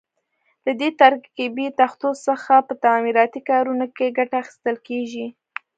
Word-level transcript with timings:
له 0.65 0.71
دې 0.79 0.89
ترکیبي 1.01 1.67
تختو 1.79 2.09
څخه 2.27 2.53
په 2.67 2.73
تعمیراتي 2.83 3.41
کارونو 3.49 3.85
کې 3.95 4.15
ګټه 4.17 4.35
اخیستل 4.43 4.75
کېږي. 4.87 5.27